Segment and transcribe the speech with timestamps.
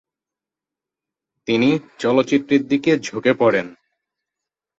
[1.47, 1.69] তিনি
[1.99, 3.67] চলচ্চিত্রের দিকে ঝুঁকে পড়েন।